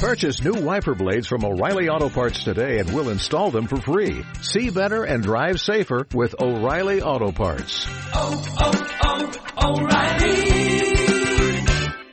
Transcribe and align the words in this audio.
Purchase 0.00 0.42
new 0.42 0.54
wiper 0.64 0.94
blades 0.94 1.26
from 1.26 1.44
O'Reilly 1.44 1.90
Auto 1.90 2.08
Parts 2.08 2.42
today 2.42 2.78
and 2.78 2.88
we'll 2.94 3.10
install 3.10 3.50
them 3.50 3.66
for 3.66 3.76
free. 3.76 4.24
See 4.40 4.70
better 4.70 5.04
and 5.04 5.22
drive 5.22 5.60
safer 5.60 6.06
with 6.14 6.34
O'Reilly 6.40 7.02
Auto 7.02 7.30
Parts. 7.32 7.86
Oh, 8.14 8.42
oh, 8.60 8.72
oh, 9.04 9.76
O'Reilly 9.76 10.80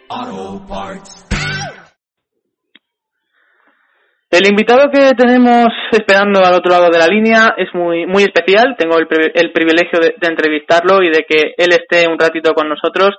Auto 0.10 0.68
Parts. 0.68 1.24
El 4.32 4.50
invitado 4.50 4.92
que 4.92 5.14
tenemos 5.16 5.68
esperando 5.94 6.44
al 6.44 6.56
otro 6.56 6.70
lado 6.70 6.90
de 6.92 7.00
la 7.00 7.08
línea 7.08 7.54
es 7.56 7.70
muy 7.74 8.06
muy 8.06 8.24
especial. 8.24 8.76
Tengo 8.78 8.98
el, 8.98 9.08
el 9.34 9.54
privilegio 9.54 10.00
de, 10.02 10.14
de 10.20 10.28
entrevistarlo 10.28 11.02
y 11.04 11.08
de 11.08 11.24
que 11.26 11.54
él 11.56 11.72
esté 11.72 12.06
un 12.12 12.20
ratito 12.20 12.54
con 12.54 12.68
nosotros. 12.68 13.16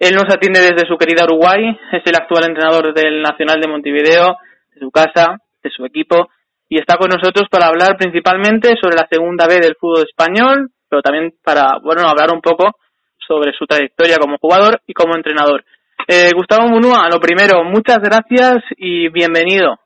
Él 0.00 0.14
nos 0.14 0.34
atiende 0.34 0.60
desde 0.60 0.88
su 0.88 0.96
querida 0.96 1.24
Uruguay, 1.24 1.76
es 1.92 2.02
el 2.06 2.16
actual 2.16 2.44
entrenador 2.48 2.94
del 2.94 3.20
Nacional 3.20 3.60
de 3.60 3.68
Montevideo, 3.68 4.34
de 4.74 4.80
su 4.80 4.90
casa, 4.90 5.36
de 5.62 5.68
su 5.68 5.84
equipo, 5.84 6.30
y 6.70 6.80
está 6.80 6.96
con 6.96 7.10
nosotros 7.10 7.50
para 7.50 7.66
hablar 7.66 7.98
principalmente 7.98 8.70
sobre 8.80 8.96
la 8.96 9.06
segunda 9.10 9.46
B 9.46 9.60
del 9.60 9.76
fútbol 9.78 10.06
español, 10.08 10.70
pero 10.88 11.02
también 11.02 11.34
para, 11.44 11.78
bueno, 11.84 12.08
hablar 12.08 12.32
un 12.32 12.40
poco 12.40 12.78
sobre 13.18 13.52
su 13.52 13.66
trayectoria 13.66 14.16
como 14.16 14.38
jugador 14.38 14.80
y 14.86 14.94
como 14.94 15.16
entrenador. 15.16 15.64
Eh, 16.08 16.30
Gustavo 16.34 16.66
Munúa, 16.66 17.10
lo 17.12 17.20
primero, 17.20 17.62
muchas 17.64 17.98
gracias 17.98 18.64
y 18.78 19.10
bienvenido. 19.10 19.76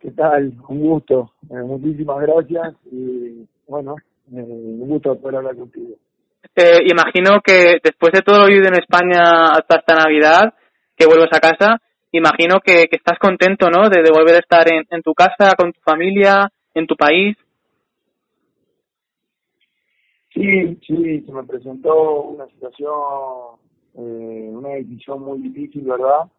¿Qué 0.00 0.10
tal? 0.12 0.54
Un 0.68 0.80
gusto. 0.80 1.32
Eh, 1.50 1.62
muchísimas 1.62 2.18
gracias 2.22 2.74
y 2.90 3.46
bueno, 3.68 3.96
eh, 4.32 4.40
un 4.40 4.88
gusto 4.88 5.14
poder 5.20 5.36
hablar 5.36 5.56
contigo. 5.56 5.96
Eh, 6.54 6.80
imagino 6.86 7.40
que 7.40 7.78
después 7.82 8.12
de 8.12 8.22
todo 8.22 8.40
lo 8.40 8.46
vivido 8.46 8.68
en 8.68 8.80
España 8.80 9.52
hasta 9.52 9.76
esta 9.76 9.94
Navidad, 9.94 10.54
que 10.96 11.06
vuelves 11.06 11.30
a 11.32 11.40
casa, 11.40 11.78
imagino 12.12 12.60
que, 12.60 12.88
estás 12.90 13.18
contento, 13.18 13.70
¿no? 13.70 13.88
De, 13.88 14.02
de 14.02 14.10
volver 14.10 14.36
a 14.36 14.40
estar 14.40 14.66
en, 14.70 15.02
tu 15.02 15.14
casa, 15.14 15.54
con 15.56 15.72
tu 15.72 15.80
familia, 15.80 16.50
en 16.74 16.86
tu 16.86 16.96
país. 16.96 17.36
Sí, 20.34 20.78
sí, 20.86 21.20
se 21.20 21.32
me 21.32 21.44
presentó 21.44 22.22
una 22.22 22.46
situación, 22.46 22.92
eh, 23.94 24.50
una 24.52 24.70
decisión 24.70 25.22
muy 25.22 25.40
difícil, 25.40 25.82
¿verdad? 25.82 26.30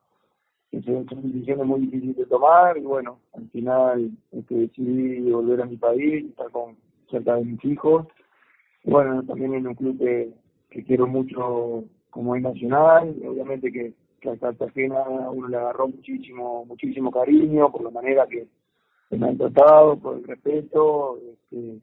Son 0.86 1.06
decisiones 1.22 1.68
muy 1.68 1.82
difíciles 1.82 2.18
de 2.18 2.26
tomar 2.26 2.76
y 2.78 2.82
bueno, 2.82 3.20
al 3.34 3.48
final 3.52 4.10
este, 4.32 4.56
decidí 4.56 5.30
volver 5.30 5.62
a 5.62 5.66
mi 5.66 5.78
país, 5.78 6.26
estar 6.26 6.50
con 6.50 6.76
cerca 7.12 7.36
de 7.36 7.46
mis 7.46 7.64
hijos. 7.64 8.08
Bueno, 8.84 9.24
también 9.24 9.54
en 9.54 9.68
un 9.68 9.76
club 9.76 9.98
que, 9.98 10.30
que 10.70 10.84
quiero 10.84 11.08
mucho 11.08 11.86
como 12.10 12.36
es 12.36 12.44
Nacional, 12.44 13.16
obviamente 13.26 13.72
que, 13.72 13.94
que 14.22 14.30
a 14.30 14.38
Cartagena 14.38 15.04
uno 15.32 15.48
le 15.48 15.58
agarró 15.58 15.88
muchísimo, 15.88 16.64
muchísimo 16.66 17.12
cariño 17.12 17.72
por 17.72 17.84
la 17.84 17.90
manera 17.90 18.28
que, 18.28 18.48
me 19.10 19.28
han 19.28 19.38
tratado, 19.38 19.98
por 20.00 20.18
el 20.18 20.24
respeto, 20.24 21.20
este, 21.34 21.78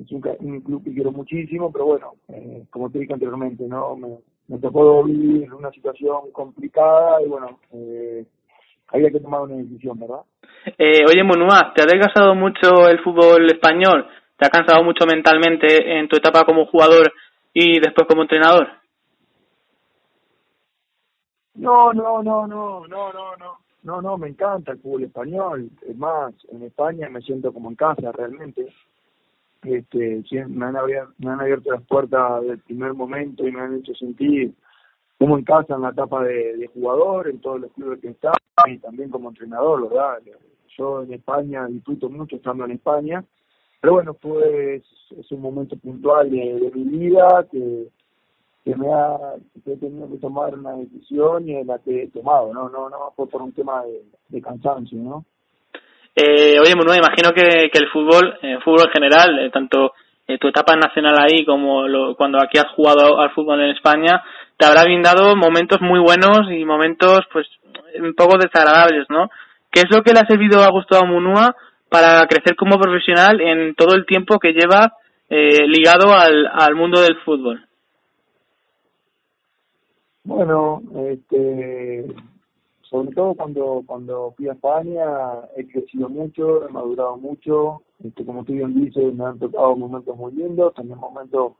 es 0.00 0.10
un, 0.12 0.22
un 0.40 0.60
club 0.62 0.84
que 0.84 0.94
quiero 0.94 1.12
muchísimo, 1.12 1.70
pero 1.70 1.84
bueno, 1.84 2.14
eh, 2.28 2.64
como 2.70 2.90
te 2.90 2.98
dije 3.00 3.12
anteriormente, 3.12 3.64
no 3.66 3.94
me, 3.94 4.16
me 4.48 4.58
tocó 4.58 5.04
vivir 5.04 5.52
una 5.52 5.70
situación 5.70 6.30
complicada 6.32 7.22
y 7.22 7.28
bueno, 7.28 7.60
eh, 7.72 8.24
había 8.88 9.10
que 9.10 9.20
tomar 9.20 9.42
una 9.42 9.56
decisión, 9.56 9.98
¿verdad? 9.98 10.20
Eh, 10.78 11.04
oye, 11.08 11.22
Munúa, 11.24 11.72
¿te 11.74 11.82
ha 11.82 11.86
desgastado 11.86 12.34
mucho 12.34 12.88
el 12.88 13.00
fútbol 13.00 13.46
español? 13.46 14.06
¿Te 14.36 14.46
ha 14.46 14.50
cansado 14.50 14.82
mucho 14.84 15.06
mentalmente 15.06 15.98
en 15.98 16.08
tu 16.08 16.16
etapa 16.16 16.44
como 16.44 16.66
jugador 16.66 17.12
y 17.54 17.80
después 17.80 18.06
como 18.06 18.22
entrenador? 18.22 18.68
No, 21.54 21.92
no, 21.92 22.22
no, 22.22 22.46
no, 22.46 22.86
no, 22.86 23.12
no, 23.12 23.36
no. 23.36 23.66
No, 23.82 24.02
no, 24.02 24.18
me 24.18 24.28
encanta 24.28 24.72
el 24.72 24.78
fútbol 24.80 25.04
español. 25.04 25.70
Es 25.88 25.96
más, 25.96 26.34
en 26.50 26.64
España 26.64 27.08
me 27.08 27.20
siento 27.22 27.52
como 27.52 27.70
en 27.70 27.76
casa 27.76 28.10
realmente. 28.12 28.66
Este, 29.62 30.24
me 30.48 30.66
han 30.66 30.76
abierto, 30.76 31.12
me 31.18 31.30
han 31.30 31.40
abierto 31.40 31.70
las 31.70 31.82
puertas 31.82 32.42
del 32.42 32.58
primer 32.58 32.94
momento 32.94 33.46
y 33.46 33.52
me 33.52 33.60
han 33.60 33.76
hecho 33.76 33.94
sentir 33.94 34.52
como 35.18 35.38
en 35.38 35.44
casa 35.44 35.76
en 35.76 35.82
la 35.82 35.90
etapa 35.90 36.24
de, 36.24 36.56
de 36.56 36.66
jugador, 36.66 37.28
en 37.28 37.40
todos 37.40 37.60
los 37.60 37.72
clubes 37.72 38.00
que 38.00 38.08
estaba 38.08 38.36
y 38.66 38.78
también 38.78 39.08
como 39.08 39.28
entrenador, 39.28 39.88
¿verdad? 39.88 40.18
Yo 40.76 41.02
en 41.02 41.12
España 41.14 41.66
disfruto 41.66 42.10
mucho 42.10 42.36
estando 42.36 42.64
en 42.64 42.72
España, 42.72 43.24
pero 43.80 43.94
bueno, 43.94 44.14
fue 44.14 44.76
es, 44.76 45.32
un 45.32 45.40
momento 45.40 45.76
puntual 45.76 46.30
de, 46.30 46.70
mi 46.74 46.98
vida 46.98 47.46
que, 47.50 47.86
me 48.64 48.92
ha 48.92 49.34
que 49.64 49.72
he 49.72 49.76
tenido 49.76 50.10
que 50.10 50.18
tomar 50.18 50.54
una 50.54 50.72
decisión 50.72 51.48
y 51.48 51.62
la 51.64 51.78
que 51.78 52.04
he 52.04 52.08
tomado, 52.08 52.52
no, 52.52 52.68
no, 52.68 52.88
no 52.90 53.12
fue 53.14 53.28
por 53.28 53.42
un 53.42 53.52
tema 53.52 53.82
de, 54.28 54.42
cansancio, 54.42 54.98
¿no? 54.98 55.24
Eh, 56.14 56.58
oye, 56.58 56.74
Munúa, 56.74 56.96
imagino 56.96 57.30
que, 57.34 57.68
que 57.70 57.78
el 57.78 57.90
fútbol, 57.90 58.38
el 58.40 58.62
fútbol 58.62 58.86
en 58.86 58.92
general, 58.92 59.38
eh, 59.38 59.50
tanto 59.50 59.92
eh, 60.26 60.38
tu 60.38 60.48
etapa 60.48 60.74
nacional 60.74 61.16
ahí 61.20 61.44
como 61.44 61.86
lo, 61.86 62.16
cuando 62.16 62.38
aquí 62.38 62.58
has 62.58 62.72
jugado 62.74 63.20
al 63.20 63.30
fútbol 63.30 63.60
en 63.60 63.70
España, 63.70 64.24
te 64.56 64.66
habrá 64.66 64.82
brindado 64.82 65.36
momentos 65.36 65.80
muy 65.80 66.00
buenos 66.00 66.50
y 66.50 66.64
momentos, 66.64 67.20
pues, 67.32 67.46
un 68.00 68.14
poco 68.14 68.36
desagradables, 68.38 69.06
¿no? 69.08 69.28
¿Qué 69.70 69.80
es 69.80 69.86
lo 69.90 70.02
que 70.02 70.12
le 70.12 70.20
ha 70.20 70.26
servido 70.26 70.62
a 70.62 70.70
Gustavo 70.70 71.06
Munúa 71.06 71.54
para 71.88 72.26
crecer 72.26 72.56
como 72.56 72.78
profesional 72.78 73.40
en 73.40 73.74
todo 73.74 73.94
el 73.94 74.06
tiempo 74.06 74.38
que 74.38 74.52
lleva 74.52 74.92
eh, 75.28 75.66
ligado 75.66 76.12
al, 76.12 76.46
al 76.46 76.74
mundo 76.74 77.00
del 77.00 77.16
fútbol? 77.24 77.66
Bueno, 80.24 80.82
este, 81.08 82.06
sobre 82.82 83.14
todo 83.14 83.34
cuando 83.34 83.82
cuando 83.86 84.34
fui 84.36 84.48
a 84.48 84.52
España 84.54 85.04
he 85.56 85.66
crecido 85.68 86.08
mucho, 86.08 86.68
he 86.68 86.72
madurado 86.72 87.16
mucho, 87.16 87.82
este, 88.04 88.24
como 88.24 88.44
tú 88.44 88.52
bien 88.52 88.74
dices, 88.74 89.14
me 89.14 89.24
han 89.24 89.38
tocado 89.38 89.76
momentos 89.76 90.16
muy 90.16 90.32
lindos, 90.32 90.74
también 90.74 90.98
momentos 90.98 91.52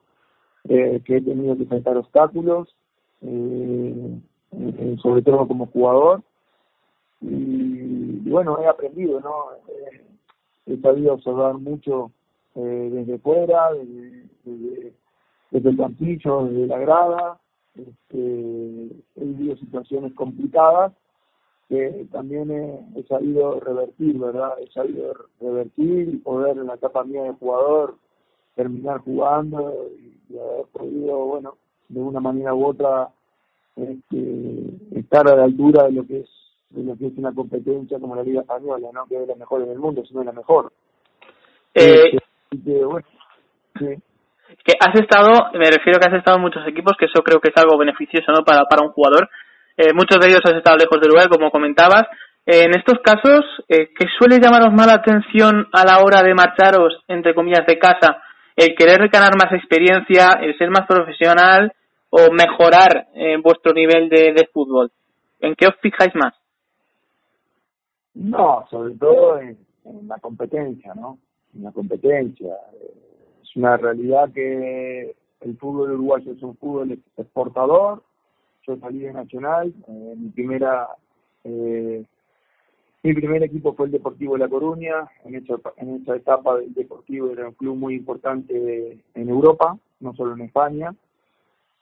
eh, 0.68 1.00
que 1.04 1.16
he 1.16 1.20
tenido 1.20 1.56
que 1.56 1.66
saltar 1.66 1.96
obstáculos, 1.96 2.74
eh, 3.22 4.18
eh, 4.52 4.96
sobre 5.00 5.22
todo 5.22 5.46
como 5.46 5.66
jugador, 5.66 6.22
y, 7.20 8.22
y 8.24 8.30
bueno, 8.30 8.58
he 8.60 8.66
aprendido, 8.66 9.20
¿no? 9.20 9.52
Eh, 9.68 10.05
he 10.66 10.76
sabido 10.78 11.14
observar 11.14 11.58
mucho 11.58 12.10
eh, 12.54 12.88
desde 12.92 13.18
fuera, 13.18 13.70
desde, 13.72 15.68
el 15.68 15.76
campillo, 15.76 16.46
desde 16.46 16.66
la 16.66 16.78
grada, 16.78 17.40
este, 17.74 18.88
he 19.16 19.24
vivido 19.24 19.56
situaciones 19.56 20.12
complicadas 20.14 20.92
que 21.68 22.06
también 22.12 22.50
he, 22.50 23.00
he 23.00 23.02
sabido 23.04 23.58
revertir, 23.60 24.18
¿verdad? 24.18 24.52
He 24.60 24.70
sabido 24.70 25.14
revertir 25.40 26.08
y 26.08 26.16
poder 26.18 26.58
en 26.58 26.68
la 26.68 26.74
etapa 26.74 27.04
mía 27.04 27.24
de 27.24 27.32
jugador 27.32 27.96
terminar 28.54 29.00
jugando 29.00 29.88
y, 29.98 30.32
y 30.32 30.38
haber 30.38 30.66
podido, 30.66 31.18
bueno, 31.26 31.56
de 31.88 32.00
una 32.00 32.20
manera 32.20 32.54
u 32.54 32.66
otra 32.66 33.10
este, 33.76 34.98
estar 34.98 35.30
a 35.30 35.36
la 35.36 35.44
altura 35.44 35.84
de 35.84 35.92
lo 35.92 36.06
que 36.06 36.20
es 36.20 36.28
de 36.70 36.84
lo 36.84 36.96
que 36.96 37.06
es 37.06 37.12
una 37.16 37.32
competencia 37.32 37.98
como 37.98 38.16
la 38.16 38.22
Liga 38.22 38.40
Española, 38.40 38.88
no 38.92 39.06
que 39.06 39.22
es 39.22 39.28
la 39.28 39.34
mejor 39.34 39.62
en 39.62 39.70
el 39.70 39.78
mundo, 39.78 40.04
sino 40.06 40.24
la 40.24 40.32
mejor. 40.32 40.72
Eh, 41.74 42.16
Así 42.50 42.62
que, 42.64 42.84
bueno, 42.84 43.06
sí. 43.78 43.86
que 44.64 44.72
has 44.80 44.94
estado, 45.00 45.50
me 45.54 45.70
refiero 45.70 45.98
que 45.98 46.08
has 46.08 46.14
estado 46.18 46.36
en 46.36 46.42
muchos 46.42 46.66
equipos, 46.66 46.96
que 46.98 47.06
eso 47.06 47.22
creo 47.22 47.40
que 47.40 47.48
es 47.48 47.56
algo 47.56 47.78
beneficioso 47.78 48.32
¿no? 48.32 48.44
para, 48.44 48.64
para 48.64 48.86
un 48.86 48.92
jugador. 48.92 49.28
Eh, 49.76 49.92
muchos 49.94 50.18
de 50.18 50.28
ellos 50.28 50.40
has 50.44 50.54
estado 50.54 50.76
lejos 50.76 51.00
del 51.00 51.10
lugar, 51.10 51.28
como 51.28 51.50
comentabas. 51.50 52.04
Eh, 52.46 52.62
en 52.64 52.70
estos 52.78 53.00
casos, 53.02 53.44
eh, 53.68 53.88
¿qué 53.98 54.06
suele 54.18 54.38
llamaros 54.40 54.72
más 54.72 54.86
la 54.86 54.94
atención 54.94 55.66
a 55.72 55.84
la 55.84 55.98
hora 55.98 56.22
de 56.22 56.32
marcharos, 56.34 57.02
entre 57.08 57.34
comillas, 57.34 57.66
de 57.66 57.78
casa? 57.78 58.22
¿El 58.54 58.74
querer 58.76 59.08
ganar 59.08 59.32
más 59.36 59.52
experiencia, 59.52 60.38
el 60.40 60.56
ser 60.56 60.70
más 60.70 60.86
profesional 60.86 61.72
o 62.08 62.32
mejorar 62.32 63.08
eh, 63.14 63.36
vuestro 63.42 63.72
nivel 63.72 64.08
de, 64.08 64.32
de 64.32 64.48
fútbol? 64.52 64.90
¿En 65.40 65.54
qué 65.56 65.66
os 65.66 65.74
fijáis 65.82 66.14
más? 66.14 66.34
No, 68.16 68.64
sobre 68.70 68.94
todo 68.94 69.38
en, 69.38 69.58
en 69.84 70.08
la 70.08 70.18
competencia, 70.18 70.94
¿no? 70.94 71.18
En 71.54 71.64
la 71.64 71.72
competencia. 71.72 72.54
Eh, 72.74 72.94
Es 73.42 73.56
una 73.56 73.76
realidad 73.76 74.32
que 74.32 75.14
el 75.40 75.56
fútbol 75.58 75.92
uruguayo 75.92 76.32
es 76.32 76.42
un 76.42 76.56
fútbol 76.56 76.98
exportador. 77.16 78.02
Yo 78.66 78.76
salí 78.78 79.00
de 79.00 79.12
Nacional, 79.12 79.72
eh, 79.86 80.14
mi 80.16 80.30
primera 80.30 80.88
eh, 81.44 82.04
mi 83.02 83.14
primer 83.14 83.42
equipo 83.44 83.74
fue 83.74 83.86
el 83.86 83.92
Deportivo 83.92 84.32
de 84.32 84.40
La 84.40 84.48
Coruña, 84.48 85.08
en 85.24 85.36
esa, 85.36 85.54
en 85.76 86.02
esa 86.02 86.16
etapa 86.16 86.56
del 86.56 86.74
Deportivo 86.74 87.30
era 87.30 87.46
un 87.46 87.54
club 87.54 87.76
muy 87.76 87.94
importante 87.94 88.98
en 89.14 89.28
Europa, 89.28 89.78
no 90.00 90.12
solo 90.14 90.34
en 90.34 90.40
España, 90.40 90.92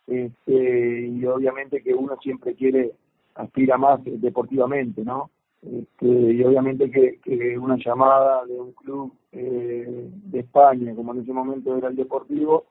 este, 0.06 1.06
y 1.06 1.24
obviamente 1.24 1.82
que 1.82 1.94
uno 1.94 2.18
siempre 2.20 2.54
quiere 2.54 2.92
aspira 3.36 3.78
más 3.78 4.00
deportivamente, 4.04 5.02
¿no? 5.02 5.30
Este, 5.64 6.06
y 6.06 6.42
obviamente 6.44 6.90
que, 6.90 7.18
que 7.24 7.56
una 7.56 7.76
llamada 7.76 8.44
de 8.44 8.60
un 8.60 8.72
club 8.72 9.14
eh, 9.32 10.08
de 10.10 10.40
España, 10.40 10.94
como 10.94 11.14
en 11.14 11.22
ese 11.22 11.32
momento 11.32 11.76
era 11.76 11.88
el 11.88 11.96
Deportivo, 11.96 12.66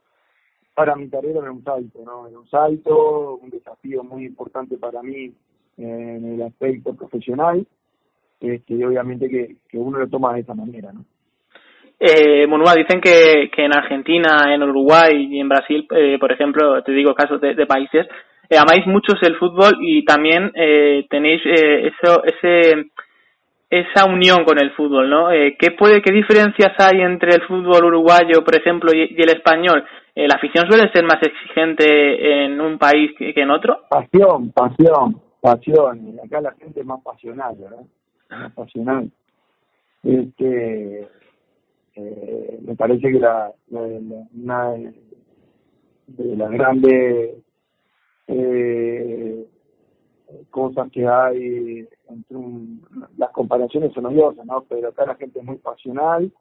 para 0.75 0.95
mi 0.95 1.09
carrera 1.09 1.39
era 1.39 1.51
un 1.51 1.63
salto, 1.63 1.99
¿no? 2.05 2.27
Era 2.27 2.37
un 2.37 2.47
salto, 2.49 3.35
un 3.35 3.49
desafío 3.49 4.03
muy 4.03 4.25
importante 4.25 4.77
para 4.77 5.01
mí 5.01 5.33
en 5.77 6.33
el 6.33 6.41
aspecto 6.43 6.93
profesional, 6.95 7.65
este, 8.39 8.73
y 8.75 8.83
obviamente 8.83 9.27
que, 9.27 9.77
uno 9.77 9.97
lo 9.97 10.07
toma 10.07 10.33
de 10.33 10.41
esa 10.41 10.53
manera, 10.53 10.91
¿no? 10.93 11.05
Eh, 11.99 12.45
Monua, 12.47 12.75
dicen 12.75 12.99
que, 12.99 13.49
que 13.55 13.65
en 13.65 13.75
Argentina, 13.75 14.53
en 14.53 14.61
Uruguay 14.61 15.13
y 15.31 15.39
en 15.39 15.47
Brasil, 15.47 15.87
eh, 15.95 16.17
por 16.19 16.31
ejemplo, 16.31 16.83
te 16.83 16.91
digo 16.91 17.15
casos 17.15 17.39
de 17.39 17.65
países, 17.65 18.07
eh, 18.53 18.57
amáis 18.57 18.85
mucho 18.87 19.13
el 19.21 19.35
fútbol 19.37 19.77
y 19.81 20.05
también 20.05 20.51
eh, 20.55 21.05
tenéis 21.09 21.41
eh, 21.45 21.87
eso, 21.91 22.23
ese, 22.23 22.85
esa 23.69 24.05
unión 24.05 24.43
con 24.45 24.61
el 24.61 24.71
fútbol, 24.71 25.09
¿no? 25.09 25.31
Eh, 25.31 25.55
¿qué, 25.59 25.71
puede, 25.71 26.01
¿Qué 26.01 26.11
diferencias 26.13 26.73
hay 26.77 27.01
entre 27.01 27.35
el 27.35 27.41
fútbol 27.43 27.85
uruguayo, 27.85 28.43
por 28.43 28.55
ejemplo, 28.55 28.91
y, 28.93 29.15
el 29.17 29.29
español? 29.29 29.83
Eh, 30.15 30.27
¿La 30.27 30.35
afición 30.35 30.67
suele 30.69 30.91
ser 30.91 31.03
más 31.05 31.21
exigente 31.23 32.45
en 32.45 32.61
un 32.61 32.77
país 32.77 33.11
que, 33.17 33.33
en 33.35 33.49
otro? 33.49 33.79
Pasión, 33.89 34.51
pasión, 34.51 35.19
pasión. 35.41 36.19
Acá 36.23 36.41
la 36.41 36.51
gente 36.53 36.81
es 36.81 36.85
más 36.85 37.01
pasional, 37.01 37.55
¿verdad? 37.59 37.83
Más 38.29 38.51
pasional. 38.53 39.09
Este, 40.03 41.07
eh, 41.95 42.59
me 42.61 42.75
parece 42.75 43.11
que 43.11 43.19
la, 43.19 43.51
la, 43.69 43.81
la- 43.81 44.27
una 44.35 44.71
de 46.07 46.35
las 46.35 46.51
grandes 46.51 47.42
eh, 48.27 49.45
cosas 50.49 50.91
que 50.91 51.07
hay 51.07 51.87
entre 52.09 52.37
un, 52.37 52.85
las 53.17 53.31
comparaciones 53.31 53.93
son 53.93 54.05
odiosas, 54.05 54.45
¿no? 54.45 54.63
Pero 54.69 54.89
acá 54.89 55.05
la 55.05 55.15
gente 55.15 55.39
es 55.39 55.45
muy 55.45 55.57
pasional 55.57 56.31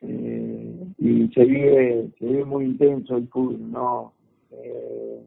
eh, 0.00 0.86
y 0.98 1.28
se 1.28 1.44
vive, 1.44 2.10
se 2.18 2.26
vive 2.26 2.44
muy 2.44 2.64
intenso 2.64 3.16
el 3.16 3.28
fútbol, 3.28 3.70
¿no? 3.70 4.12
Eh, 4.50 5.22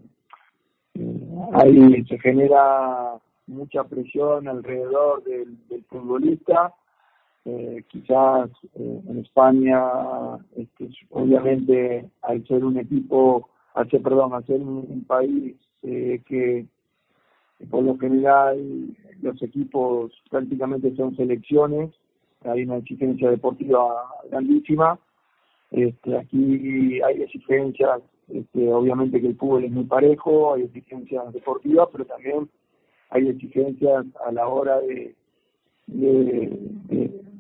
eh, 0.96 1.20
ahí 1.54 2.06
se 2.06 2.20
genera 2.20 3.20
mucha 3.48 3.84
presión 3.84 4.48
alrededor 4.48 5.24
del, 5.24 5.58
futbolista. 5.90 6.74
Eh, 7.46 7.84
quizás 7.90 8.50
eh, 8.74 9.02
en 9.08 9.20
España, 9.20 9.80
este, 10.56 10.90
obviamente, 11.12 12.10
al 12.24 12.46
ser 12.48 12.66
un 12.66 12.80
equipo, 12.80 13.50
ser, 13.90 14.02
perdón, 14.02 14.32
ser 14.46 14.62
un, 14.62 15.04
país 15.06 15.56
eh, 15.84 16.22
que 16.26 16.66
por 17.70 17.84
lo 17.84 17.98
general 17.98 18.96
los 19.22 19.42
equipos 19.42 20.12
prácticamente 20.30 20.96
son 20.96 21.16
selecciones, 21.16 21.92
hay 22.44 22.64
una 22.64 22.78
exigencia 22.78 23.30
deportiva 23.30 24.06
grandísima. 24.30 25.00
Este, 25.72 26.18
aquí 26.18 27.02
hay 27.02 27.22
exigencias, 27.24 28.02
este, 28.30 28.72
obviamente 28.72 29.20
que 29.20 29.28
el 29.28 29.36
fútbol 29.38 29.66
es 29.66 29.72
muy 29.72 29.86
parejo, 29.86 30.54
hay 30.54 30.64
exigencias 30.64 31.34
deportivas, 31.34 31.90
pero 31.92 32.06
también 32.06 32.50
hay 33.10 33.28
exigencias 33.30 34.06
a 34.26 34.32
la 34.32 34.48
hora 34.48 34.80
de- 34.80 35.16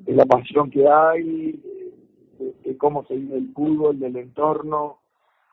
de 0.06 0.14
la 0.14 0.26
pasión 0.26 0.70
que 0.70 0.88
hay, 0.88 1.60
de, 2.40 2.54
de 2.64 2.78
cómo 2.78 3.06
se 3.06 3.16
vive 3.16 3.38
el 3.38 3.52
fútbol, 3.54 4.00
del 4.00 4.16
entorno. 4.18 5.00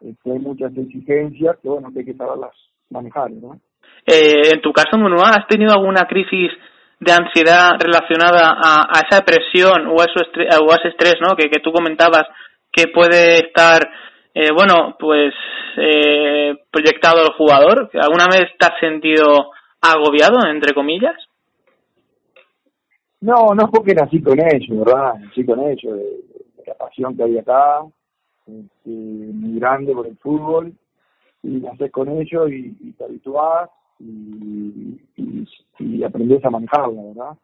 Este, 0.05 0.33
hay 0.33 0.39
muchas 0.39 0.77
exigencias 0.77 1.57
que, 1.63 1.69
bueno, 1.69 1.91
que 1.93 2.01
hay 2.01 2.05
que 2.05 2.15
saberlas 2.15 2.53
manejar, 2.91 3.31
¿no? 3.31 3.61
Eh, 4.07 4.51
en 4.53 4.61
tu 4.61 4.73
caso, 4.73 4.99
Monua, 4.99 5.31
¿has 5.31 5.47
tenido 5.47 5.73
alguna 5.73 6.07
crisis 6.09 6.51
de 6.99 7.13
ansiedad 7.13 7.71
relacionada 7.81 8.51
a, 8.51 8.87
a 8.89 9.01
esa 9.09 9.25
presión 9.25 9.87
o 9.87 10.01
a, 10.01 10.05
eso 10.05 10.21
estre- 10.25 10.49
o 10.61 10.73
a 10.73 10.77
ese 10.77 10.89
estrés 10.89 11.15
¿no? 11.21 11.37
que, 11.37 11.49
que 11.49 11.61
tú 11.61 11.73
comentabas 11.73 12.25
que 12.71 12.89
puede 12.89 13.37
estar, 13.47 13.81
eh, 14.35 14.51
bueno, 14.53 14.97
pues 14.99 15.33
eh, 15.77 16.55
proyectado 16.71 17.21
al 17.23 17.33
jugador? 17.35 17.91
¿Alguna 17.95 18.27
vez 18.27 18.51
te 18.59 18.67
has 18.67 18.79
sentido 18.81 19.51
agobiado, 19.81 20.47
entre 20.49 20.75
comillas? 20.75 21.15
No, 23.21 23.55
no 23.55 23.69
porque 23.71 23.95
nací 23.95 24.21
con 24.21 24.39
ellos, 24.41 24.85
¿verdad? 24.85 25.15
Nací 25.21 25.45
con 25.45 25.61
ellos, 25.61 25.95
de, 25.97 26.03
de 26.03 26.65
la 26.67 26.75
pasión 26.75 27.17
que 27.17 27.23
hay 27.23 27.39
acá, 27.39 27.81
este, 28.47 28.91
muy 28.91 29.59
grande 29.59 29.93
por 29.95 30.07
el 30.07 30.17
fútbol, 30.19 30.73
y 31.43 31.49
nacés 31.49 31.91
con 31.91 32.09
ellos 32.09 32.51
y, 32.51 32.77
y 32.81 32.93
te 32.93 33.05
habituás 33.05 33.71
y, 33.99 35.01
y, 35.17 35.49
y 35.79 36.05
a 36.05 36.51
manejarla, 36.51 37.03
¿verdad? 37.03 37.39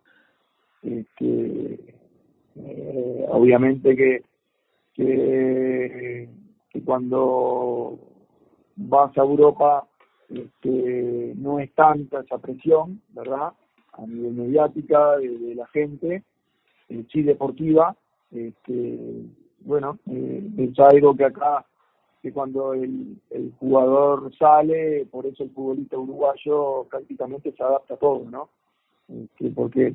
Este, 0.82 1.78
eh, 2.56 3.26
obviamente 3.28 3.96
que, 3.96 4.22
que, 4.94 6.28
cuando 6.84 7.98
vas 8.76 9.16
a 9.18 9.22
Europa 9.22 9.86
este, 10.28 11.32
no 11.36 11.58
es 11.58 11.72
tanta 11.74 12.20
esa 12.20 12.38
presión, 12.38 13.02
¿verdad? 13.10 13.52
A 13.92 14.06
nivel 14.06 14.32
mediática 14.32 15.16
de, 15.16 15.38
de 15.38 15.54
la 15.56 15.66
gente, 15.66 16.22
eh, 16.88 17.04
sí 17.12 17.22
deportiva, 17.22 17.96
este, 18.30 19.24
bueno, 19.60 19.98
eh, 20.10 20.42
es 20.58 20.78
algo 20.78 21.16
que 21.16 21.24
acá, 21.24 21.64
que 22.22 22.32
cuando 22.32 22.74
el, 22.74 23.16
el 23.30 23.52
jugador 23.58 24.30
sale, 24.36 25.06
por 25.10 25.26
eso 25.26 25.44
el 25.44 25.50
futbolista 25.50 25.96
uruguayo 25.96 26.86
prácticamente 26.90 27.52
se 27.52 27.62
adapta 27.62 27.94
a 27.94 27.98
todo, 27.98 28.24
¿no? 28.30 28.48
Este, 29.08 29.50
porque 29.50 29.94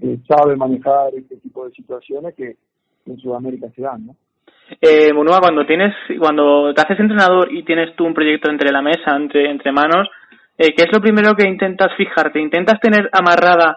eh, 0.00 0.18
sabe 0.28 0.56
manejar 0.56 1.14
este 1.14 1.36
tipo 1.36 1.66
de 1.66 1.72
situaciones 1.72 2.34
que 2.34 2.56
en 3.06 3.18
Sudamérica 3.18 3.68
se 3.74 3.82
dan, 3.82 4.06
¿no? 4.06 4.16
Eh, 4.80 5.12
Munua, 5.12 5.40
cuando 5.40 5.66
tienes, 5.66 5.92
cuando 6.18 6.72
te 6.72 6.80
haces 6.80 7.00
entrenador 7.00 7.52
y 7.52 7.64
tienes 7.64 7.94
tú 7.96 8.04
un 8.04 8.14
proyecto 8.14 8.50
entre 8.50 8.70
la 8.70 8.82
mesa, 8.82 9.16
entre, 9.16 9.50
entre 9.50 9.72
manos, 9.72 10.08
eh, 10.56 10.74
¿qué 10.76 10.84
es 10.84 10.92
lo 10.92 11.00
primero 11.00 11.34
que 11.34 11.48
intentas 11.48 11.92
fijarte? 11.96 12.40
¿Intentas 12.40 12.78
tener 12.80 13.10
amarrada 13.12 13.76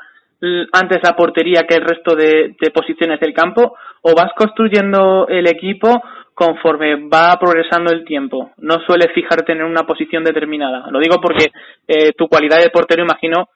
antes 0.71 0.99
la 1.03 1.15
portería 1.15 1.65
que 1.67 1.75
el 1.75 1.83
resto 1.85 2.15
de, 2.15 2.55
posiciones 2.73 3.19
del 3.19 3.33
campo 3.33 3.75
o 4.01 4.15
vas 4.15 4.31
construyendo 4.37 5.27
el 5.27 5.47
equipo 5.47 5.89
conforme 6.33 7.07
va 7.07 7.37
progresando 7.39 7.91
el 7.91 8.03
tiempo? 8.03 8.51
No 8.57 8.79
sueles 8.85 9.07
fijarte 9.13 9.53
en 9.53 9.63
una 9.63 9.83
posición 9.83 10.23
determinada. 10.23 10.89
Lo 10.91 10.99
digo 10.99 11.17
porque 11.21 11.47
eh, 11.87 12.11
tu 12.17 12.27
cualidad 12.27 12.59
de 12.61 12.69
portero 12.69 13.03
imagino 13.03 13.47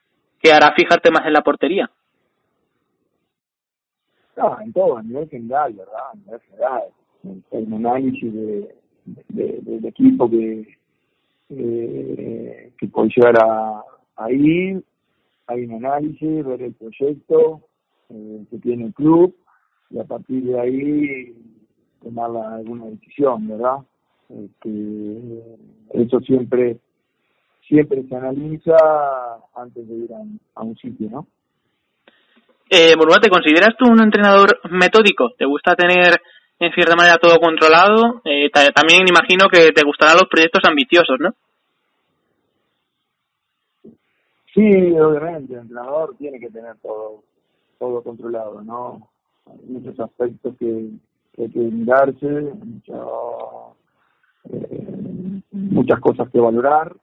que 0.41 0.51
hará 0.51 0.73
fijarte 0.75 1.11
más 1.11 1.25
en 1.25 1.33
la 1.33 1.41
portería. 1.41 1.89
En 4.61 4.71
todo, 4.71 4.97
a 4.97 5.03
nivel 5.03 5.27
general, 5.29 5.73
¿verdad? 5.73 5.93
A 6.13 6.15
nivel 6.15 6.39
general. 6.41 6.83
Un 7.51 7.73
análisis 7.73 8.33
de- 8.33 8.75
del 9.59 9.85
equipo 9.85 10.29
que, 10.29 10.67
eh, 11.49 12.71
que 12.77 12.87
puede 12.87 13.09
llegar 13.15 13.35
a, 13.41 13.81
a 14.17 14.31
ir, 14.31 14.83
hay 15.47 15.63
un 15.65 15.85
análisis, 15.85 16.45
ver 16.45 16.61
el 16.61 16.73
proyecto 16.73 17.61
eh, 18.09 18.45
que 18.49 18.57
tiene 18.59 18.85
el 18.85 18.93
club 18.93 19.35
y 19.89 19.99
a 19.99 20.03
partir 20.03 20.43
de 20.43 20.59
ahí 20.59 21.35
tomar 22.03 22.29
alguna 22.53 22.85
decisión, 22.85 23.47
¿verdad? 23.47 23.77
Este, 24.29 25.43
eso 25.93 26.19
siempre 26.21 26.77
siempre 27.67 28.03
se 28.07 28.15
analiza 28.15 28.75
antes 29.55 29.87
de 29.87 29.95
ir 29.95 30.09
a, 30.55 30.61
un- 30.63 30.77
sitio, 30.77 31.09
¿no? 31.09 31.27
Eh, 32.69 32.95
Murua, 32.97 33.17
¿te 33.21 33.29
consideras 33.29 33.75
tú 33.77 33.85
un 33.89 34.01
entrenador 34.01 34.59
metódico? 34.71 35.31
¿Te 35.37 35.45
gusta 35.45 35.75
tener 35.75 36.13
en 36.59 36.71
cierta 36.73 36.95
manera 36.95 37.17
todo 37.17 37.37
controlado? 37.39 38.21
Eh, 38.25 38.49
ta- 38.51 38.69
también 38.71 39.07
imagino 39.07 39.47
que 39.49 39.71
te 39.71 39.83
gustarán 39.85 40.15
los 40.15 40.29
proyectos 40.29 40.61
ambiciosos, 40.65 41.17
¿no? 41.19 41.29
Sí, 44.57 44.63
obviamente, 44.99 45.53
el 45.53 45.59
entrenador 45.59 46.15
tiene 46.17 46.39
que 46.39 46.49
tener 46.49 46.75
todo 46.77 47.21
todo 47.77 48.01
controlado, 48.01 48.59
¿no? 48.63 49.07
Hay 49.45 49.59
muchos 49.67 49.99
aspectos 49.99 50.55
que, 50.57 50.89
que 51.33 51.43
hay 51.43 51.49
que 51.51 51.59
mirarse, 51.59 52.27
mucho, 52.65 53.75
eh, 54.49 55.41
muchas 55.51 55.99
cosas 55.99 56.27
que 56.31 56.39
valorar, 56.39 56.95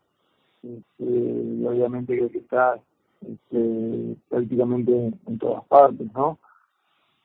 este, 0.65 1.05
y 1.05 1.65
obviamente 1.65 2.19
que 2.19 2.29
que 2.29 2.39
estar 2.39 2.81
este, 3.23 4.17
prácticamente 4.29 5.13
en 5.25 5.39
todas 5.39 5.65
partes, 5.67 6.13
¿no? 6.13 6.41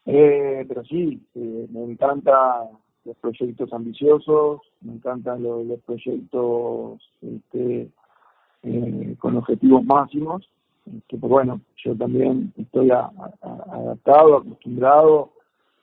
Eh, 0.05 0.63
pero 0.67 0.83
sí, 0.86 1.19
eh, 1.33 1.67
me 1.71 1.86
encantan 1.86 2.69
los 3.03 3.17
proyectos 3.17 3.74
ambiciosos, 3.74 4.62
me 4.81 4.93
encantan 4.93 5.41
los, 5.41 5.65
los 5.65 5.79
proyectos 5.79 7.01
este, 7.19 7.89
eh, 8.63 9.15
con 9.19 9.37
objetivos 9.37 9.83
máximos, 9.85 10.49
que 11.07 11.17
pues 11.17 11.29
bueno, 11.29 11.61
yo 11.83 11.95
también 11.95 12.51
estoy 12.57 12.89
adaptado, 12.91 14.37
acostumbrado, 14.37 15.31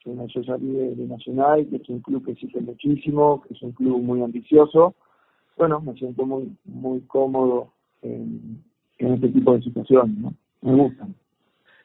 yo, 0.04 0.26
yo 0.26 0.45
salí 0.45 0.73
de, 0.73 1.06
Nacional, 1.06 1.66
que 1.68 1.76
es 1.76 1.88
un 1.88 2.00
club 2.00 2.25
que 2.25 2.33
exige 2.33 2.61
muchísimo, 2.61 3.42
que 3.42 3.54
es 3.54 3.62
un 3.62 3.73
club 3.73 4.02
muy 4.02 4.23
ambicioso, 4.23 4.95
bueno, 5.56 5.80
me 5.80 5.95
siento 5.95 6.26
muy 6.26 6.52
muy 6.64 7.00
cómodo 7.06 7.73
en, 8.02 8.62
este 8.99 9.28
tipo 9.28 9.54
de 9.54 9.62
situaciones. 9.62 10.33
Me 10.61 10.75
gustan. 10.75 11.14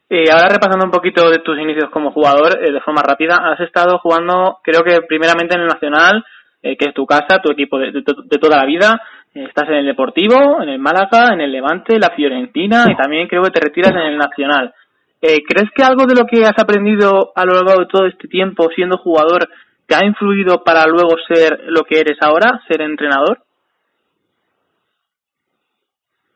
Eh, 0.10 0.25
ahora 0.29 0.50
repasando 0.50 0.86
un 0.86 0.91
poquito 0.91 1.29
de 1.29 1.39
tus 1.39 1.57
inicios 1.57 1.89
como 1.89 2.12
jugador, 2.12 2.60
eh, 2.62 2.71
de 2.71 2.81
forma 2.81 3.01
rápida, 3.01 3.38
has 3.38 3.62
estado 3.62 3.98
jugando, 4.00 4.60
creo 4.62 4.83
que 4.83 5.01
primeramente 5.07 5.55
en 5.55 5.62
el 5.62 5.67
Nacional, 5.67 6.24
eh, 6.62 6.75
que 6.75 6.89
es 6.89 6.93
tu 6.93 7.05
casa, 7.05 7.39
tu 7.41 7.51
equipo 7.51 7.79
de, 7.79 7.91
de 7.93 8.38
toda 8.38 8.57
la 8.57 8.65
vida, 8.65 9.01
Estás 9.33 9.69
en 9.69 9.75
el 9.75 9.85
Deportivo, 9.85 10.61
en 10.61 10.69
el 10.69 10.79
Málaga, 10.79 11.33
en 11.33 11.39
el 11.39 11.53
Levante, 11.53 11.97
la 11.97 12.13
Fiorentina 12.13 12.83
y 12.89 12.95
también 12.97 13.27
creo 13.29 13.43
que 13.43 13.51
te 13.51 13.61
retiras 13.61 13.91
en 13.91 14.11
el 14.11 14.17
Nacional. 14.17 14.73
Eh, 15.21 15.38
¿Crees 15.47 15.69
que 15.73 15.83
algo 15.83 16.05
de 16.05 16.15
lo 16.15 16.25
que 16.25 16.43
has 16.43 16.57
aprendido 16.61 17.31
a 17.33 17.45
lo 17.45 17.53
largo 17.53 17.81
de 17.81 17.88
todo 17.88 18.07
este 18.07 18.27
tiempo 18.27 18.67
siendo 18.75 18.97
jugador 18.97 19.47
te 19.88 19.95
ha 19.95 20.05
influido 20.05 20.63
para 20.65 20.85
luego 20.85 21.15
ser 21.29 21.61
lo 21.67 21.83
que 21.83 22.00
eres 22.00 22.17
ahora, 22.21 22.61
ser 22.67 22.81
entrenador? 22.81 23.43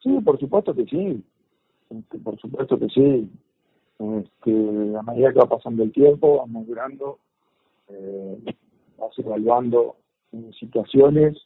Sí, 0.02 0.18
por 0.24 0.40
supuesto 0.40 0.74
que 0.74 0.86
sí. 0.86 1.22
Este, 1.90 2.18
por 2.20 2.40
supuesto 2.40 2.80
que 2.80 2.88
sí. 2.88 3.30
Este, 4.00 4.52
a 4.98 5.02
medida 5.04 5.34
que 5.34 5.40
va 5.40 5.50
pasando 5.50 5.84
el 5.84 5.92
tiempo, 5.92 6.38
vas 6.38 6.48
madurando, 6.48 7.20
eh, 7.90 8.38
vas 8.98 9.18
evaluando 9.20 9.96
situaciones, 10.60 11.45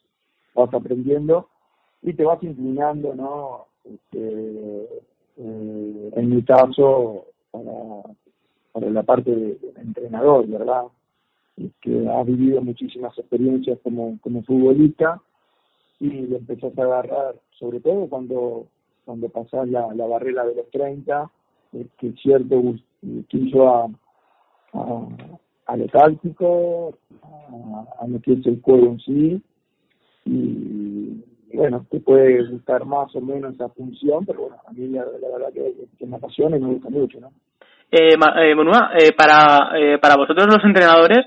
vas 0.60 0.74
aprendiendo 0.74 1.48
y 2.02 2.14
te 2.14 2.24
vas 2.24 2.42
inclinando, 2.42 3.14
¿no? 3.14 3.66
Este, 3.84 4.84
eh, 5.36 6.10
en 6.16 6.30
mi 6.30 6.42
caso, 6.42 7.26
para, 7.50 8.02
para 8.72 8.90
la 8.90 9.02
parte 9.02 9.34
de, 9.34 9.58
entrenador, 9.76 10.46
¿verdad? 10.46 10.84
que 11.82 12.08
has 12.08 12.26
vivido 12.26 12.62
muchísimas 12.62 13.16
experiencias 13.18 13.78
como, 13.82 14.18
como 14.22 14.42
futbolista 14.44 15.20
y 15.98 16.08
le 16.08 16.38
empezás 16.38 16.76
a 16.78 16.82
agarrar, 16.82 17.34
sobre 17.58 17.80
todo 17.80 18.08
cuando, 18.08 18.66
cuando 19.04 19.28
pasás 19.28 19.68
la, 19.68 19.92
la 19.94 20.06
barrera 20.06 20.46
de 20.46 20.54
los 20.54 20.70
30, 20.70 21.30
es 21.74 21.86
que 21.98 22.12
cierto 22.12 22.62
quiso 23.28 23.68
a, 23.68 23.90
a, 24.72 25.08
a 25.66 25.76
lo 25.76 25.86
táctico, 25.88 26.94
a, 27.22 28.04
a, 28.04 28.06
lo 28.06 28.20
que 28.20 28.32
es 28.32 28.46
el 28.46 28.62
juego 28.62 28.86
en 28.86 29.00
sí, 29.00 29.42
y, 30.30 31.56
bueno, 31.56 31.84
te 31.90 31.98
puede 32.00 32.46
gustar 32.48 32.84
más 32.84 33.14
o 33.16 33.20
menos 33.20 33.54
esa 33.54 33.68
función, 33.70 34.24
pero 34.24 34.42
bueno, 34.42 34.56
a 34.66 34.72
mí 34.72 34.88
la, 34.88 35.04
verdad 35.04 35.52
que, 35.52 35.74
que, 35.98 36.06
me 36.06 36.16
apasiona 36.16 36.56
y 36.56 36.60
me 36.60 36.68
gusta 36.74 36.88
mucho, 36.88 37.20
¿no? 37.20 37.28
Eh, 37.90 38.14
eh, 38.14 38.54
eh, 38.98 39.12
para, 39.16 39.76
eh, 39.76 39.98
para 39.98 40.14
vosotros 40.14 40.46
los 40.46 40.64
entrenadores, 40.64 41.26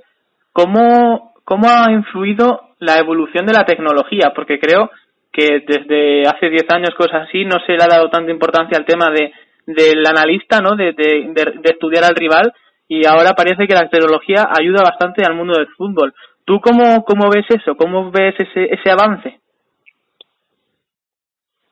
¿cómo, 0.53 1.33
¿cómo 1.43 1.67
ha 1.67 1.91
influido 1.91 2.61
la 2.79 2.99
evolución 2.99 3.45
de 3.45 3.53
la 3.53 3.65
tecnología? 3.65 4.31
Porque 4.33 4.59
creo 4.59 4.89
que 5.33 5.65
desde 5.67 6.21
hace 6.21 6.49
10 6.49 6.63
años, 6.69 6.95
cosas 6.95 7.27
así, 7.27 7.43
no 7.43 7.57
se 7.65 7.73
le 7.73 7.83
ha 7.83 7.87
dado 7.87 8.09
tanta 8.09 8.31
importancia 8.31 8.77
al 8.77 8.85
tema 8.85 9.09
de 9.11 9.31
del 9.65 10.05
analista, 10.05 10.59
¿no? 10.59 10.75
De, 10.75 10.91
de, 10.93 11.53
estudiar 11.63 12.03
al 12.03 12.15
rival 12.15 12.51
y 12.87 13.05
ahora 13.07 13.31
parece 13.31 13.65
que 13.65 13.73
la 13.73 13.87
tecnología 13.87 14.47
ayuda 14.59 14.83
bastante 14.83 15.23
al 15.25 15.35
mundo 15.35 15.53
del 15.57 15.67
fútbol. 15.77 16.13
¿Tú 16.45 16.59
cómo, 16.61 17.03
cómo 17.05 17.29
ves 17.29 17.45
eso? 17.49 17.75
¿Cómo 17.77 18.11
ves 18.11 18.35
ese, 18.37 18.65
ese 18.65 18.89
avance? 18.89 19.39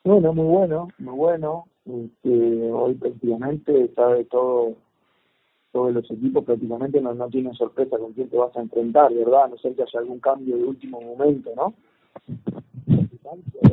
Bueno, 0.04 0.34
muy 0.34 0.46
bueno, 0.46 0.88
muy 0.98 1.16
bueno. 1.16 1.66
Este, 1.86 2.72
hoy 2.72 2.96
prácticamente 2.96 3.92
sabe 3.96 4.26
todo, 4.26 4.76
todos 5.72 5.94
los 5.94 6.10
equipos 6.12 6.46
prácticamente 6.46 7.02
no, 7.02 7.14
no 7.14 7.28
tienen 7.30 7.54
sorpresa 7.54 7.98
con 7.98 8.14
quién 8.14 8.30
te 8.30 8.38
vas 8.38 8.56
a 8.56 8.62
enfrentar, 8.62 9.14
¿verdad? 9.14 9.46
A 9.46 9.48
no 9.50 9.58
ser 9.58 9.76
que 9.76 9.84
haya 9.84 10.00
algún 10.00 10.20
cambio 10.20 10.58
de 10.58 10.64
último 10.64 11.02
momento, 11.02 11.52
¿no? 11.56 11.74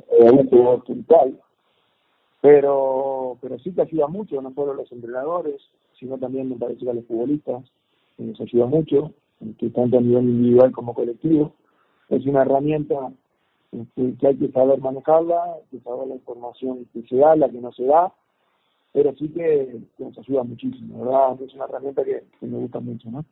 O 0.09 0.27
algún 0.27 0.49
jugador. 0.49 0.83
Pero, 2.41 3.37
pero 3.41 3.59
sí 3.59 3.73
que 3.73 3.83
ayuda 3.83 4.07
mucho, 4.07 4.41
no 4.41 4.53
solo 4.55 4.75
los 4.75 4.91
entrenadores, 4.93 5.61
sino 5.99 6.19
también 6.19 6.49
me 6.49 6.57
parece 6.57 6.85
que 6.85 6.91
a 6.91 6.95
los 6.95 7.05
futbolistas, 7.07 7.65
que 8.17 8.23
nos 8.23 8.41
ayuda 8.41 8.67
mucho, 8.67 9.13
que 9.59 9.71
tanto 9.71 9.99
a 9.99 10.01
nivel 10.01 10.25
individual 10.25 10.73
como 10.73 10.95
colectivo. 10.95 11.55
Es 12.09 12.25
una 12.27 12.43
herramienta 12.43 12.95
este, 13.73 14.15
que 14.19 14.27
hay 14.27 14.37
que 14.37 14.49
saber 14.49 14.79
manejarla, 14.81 15.41
que 15.71 15.79
saber 15.81 16.09
la 16.09 16.15
información 16.15 16.87
que 16.93 17.03
se 17.03 17.17
da, 17.17 17.37
la 17.37 17.49
que 17.49 17.61
no 17.61 17.73
se 17.73 17.85
da, 17.85 18.13
pero 18.93 19.15
sí 19.15 19.29
que, 19.29 19.77
nos 19.99 20.19
ayuda 20.19 20.43
muchísimo, 20.43 21.05
¿verdad? 21.05 21.43
Es 21.43 21.55
una 21.55 21.65
herramienta 21.67 22.03
que, 22.05 22.23
me 22.41 22.59
gusta 22.59 22.81
mucho, 22.81 23.11
¿no? 23.11 23.25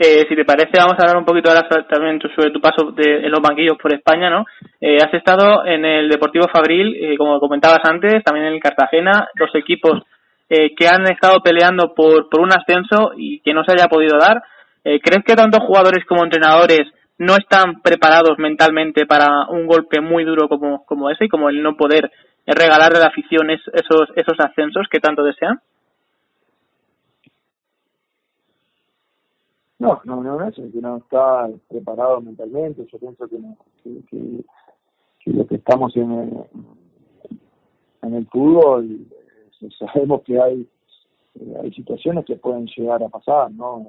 Eh, 0.00 0.26
si 0.28 0.36
te 0.36 0.44
parece, 0.44 0.78
vamos 0.78 0.94
a 0.98 1.02
hablar 1.02 1.16
un 1.16 1.24
poquito 1.24 1.50
ahora 1.50 1.68
también 1.88 2.20
sobre 2.36 2.52
tu 2.52 2.60
paso 2.60 2.92
de, 2.92 3.26
en 3.26 3.32
los 3.32 3.40
banquillos 3.40 3.76
por 3.82 3.92
España, 3.92 4.30
¿no? 4.30 4.44
Eh, 4.80 4.98
has 5.02 5.12
estado 5.12 5.66
en 5.66 5.84
el 5.84 6.08
Deportivo 6.08 6.46
Fabril, 6.52 6.94
eh, 6.94 7.16
como 7.16 7.40
comentabas 7.40 7.80
antes, 7.82 8.22
también 8.22 8.46
en 8.46 8.52
el 8.52 8.60
Cartagena, 8.60 9.28
dos 9.36 9.50
equipos 9.54 10.02
eh, 10.50 10.74
que 10.74 10.86
han 10.86 11.02
estado 11.10 11.40
peleando 11.40 11.94
por, 11.94 12.28
por 12.30 12.40
un 12.40 12.52
ascenso 12.52 13.12
y 13.16 13.40
que 13.40 13.52
no 13.52 13.64
se 13.64 13.72
haya 13.72 13.86
podido 13.86 14.18
dar. 14.18 14.42
Eh, 14.88 15.00
¿Crees 15.02 15.22
que 15.22 15.34
tanto 15.34 15.60
jugadores 15.60 16.02
como 16.06 16.24
entrenadores 16.24 16.80
no 17.18 17.36
están 17.36 17.82
preparados 17.82 18.38
mentalmente 18.38 19.04
para 19.04 19.46
un 19.50 19.66
golpe 19.66 20.00
muy 20.00 20.24
duro 20.24 20.48
como, 20.48 20.86
como 20.86 21.10
ese 21.10 21.26
y 21.26 21.28
como 21.28 21.50
el 21.50 21.62
no 21.62 21.76
poder 21.76 22.10
regalarle 22.46 22.96
a 22.96 23.00
la 23.02 23.08
afición 23.08 23.50
esos, 23.50 24.08
esos 24.16 24.40
ascensos 24.40 24.86
que 24.90 24.98
tanto 24.98 25.22
desean? 25.22 25.60
No, 29.78 30.00
no, 30.04 30.22
no 30.22 30.42
es 30.48 30.54
que 30.54 30.80
no 30.80 30.96
está 30.96 31.50
preparado 31.68 32.22
mentalmente. 32.22 32.86
Yo 32.90 32.98
pienso 32.98 33.28
que, 33.28 33.36
que, 33.84 34.44
que, 35.20 35.30
lo 35.30 35.46
que 35.46 35.56
estamos 35.56 35.94
en 35.98 36.12
el, 36.12 36.32
en 38.04 38.14
el 38.14 38.26
fútbol, 38.28 39.06
eh, 39.60 39.68
sabemos 39.78 40.22
que 40.22 40.40
hay, 40.40 40.66
eh, 41.34 41.54
hay 41.62 41.72
situaciones 41.74 42.24
que 42.24 42.36
pueden 42.36 42.66
llegar 42.74 43.02
a 43.02 43.08
pasar, 43.10 43.50
¿no? 43.50 43.86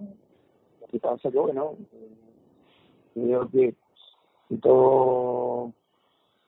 Lo 0.89 0.91
que 0.91 0.99
pasa 0.99 1.29
que, 1.29 1.37
bueno, 1.37 1.75
eh, 1.93 2.09
creo 3.13 3.49
que, 3.49 3.75
todo 4.61 5.71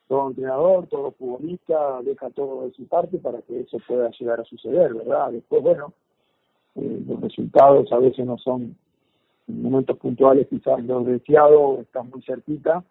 todo 0.08 0.28
entrenador, 0.28 0.88
todo 0.88 1.12
futbolista 1.12 2.02
deja 2.02 2.30
todo 2.32 2.66
de 2.66 2.74
su 2.74 2.86
parte 2.86 3.18
para 3.20 3.42
que 3.44 3.62
eso 3.62 3.78
pueda 3.88 4.10
llegar 4.20 4.42
a 4.42 4.44
suceder, 4.44 4.94
¿verdad? 4.94 5.32
Después, 5.32 5.62
bueno, 5.62 5.94
eh, 6.76 7.02
los 7.08 7.22
resultados 7.22 7.90
a 7.94 8.00
veces 8.00 8.26
no 8.26 8.38
son 8.38 8.76
en 9.48 9.62
momentos 9.62 9.98
puntuales 9.98 10.48
quizás 10.50 10.84
los 10.84 11.06
deseados, 11.06 11.80
están 11.80 12.10
muy 12.10 12.22
cerquita, 12.24 12.84